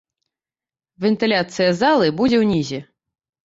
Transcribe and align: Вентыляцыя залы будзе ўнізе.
Вентыляцыя 1.05 1.77
залы 1.85 2.11
будзе 2.23 2.43
ўнізе. 2.49 2.85